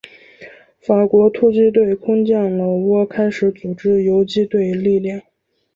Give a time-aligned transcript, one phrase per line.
[0.79, 5.21] 法国突击队空降老挝开始组织游击队力量。